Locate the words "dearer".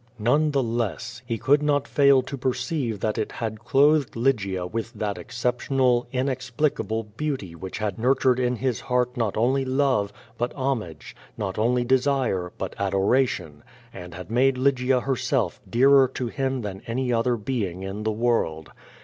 15.69-16.07